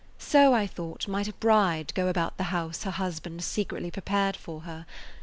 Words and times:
So, 0.17 0.51
I 0.55 0.65
thought, 0.65 1.07
might 1.07 1.27
a 1.27 1.33
bride 1.33 1.93
go 1.93 2.07
about 2.07 2.37
the 2.37 2.45
house 2.45 2.85
her 2.85 2.89
husband 2.89 3.43
secretly 3.43 3.91
prepared 3.91 4.35
for 4.35 4.61
her. 4.61 4.87